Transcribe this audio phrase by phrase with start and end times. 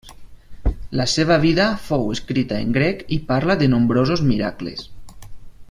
[1.01, 4.89] La seva vida fou escrita en grec i parla de nombrosos miracles.